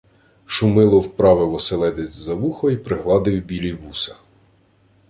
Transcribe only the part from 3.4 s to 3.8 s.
білі